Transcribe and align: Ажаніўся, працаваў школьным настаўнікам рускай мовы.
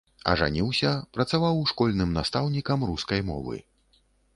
Ажаніўся, 0.31 0.93
працаваў 1.19 1.61
школьным 1.75 2.19
настаўнікам 2.21 2.91
рускай 2.93 3.21
мовы. 3.33 3.67